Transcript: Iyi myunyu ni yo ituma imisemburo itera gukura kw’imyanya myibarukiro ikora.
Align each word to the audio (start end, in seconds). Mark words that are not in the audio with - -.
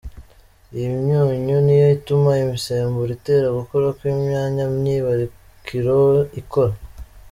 Iyi 0.75 0.89
myunyu 1.01 1.57
ni 1.65 1.75
yo 1.81 1.87
ituma 1.97 2.31
imisemburo 2.43 3.11
itera 3.17 3.47
gukura 3.57 3.87
kw’imyanya 3.97 4.63
myibarukiro 4.77 5.99
ikora. 6.41 6.73